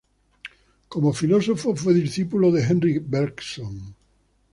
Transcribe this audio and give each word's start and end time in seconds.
Como 0.93 1.13
filósofo, 1.13 1.75
fue 1.75 1.93
discípulo 1.93 2.51
de 2.51 2.63
Henri 2.63 2.97
Bergson. 2.97 3.95